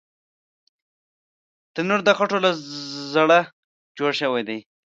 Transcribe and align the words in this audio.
تنور 1.73 1.99
د 2.05 2.09
خټو 2.17 2.37
له 2.45 2.51
زړه 3.13 3.39
جوړ 3.97 4.11
شوی 4.19 4.41
وي 4.47 4.59